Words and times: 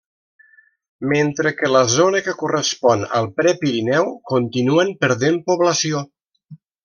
Mentre 1.09 1.51
que 1.57 1.69
la 1.73 1.81
zona 1.95 2.21
que 2.29 2.33
correspon 2.39 3.03
al 3.21 3.29
Prepirineu 3.41 4.09
continuen 4.33 4.93
perdent 5.05 5.39
població. 5.53 6.05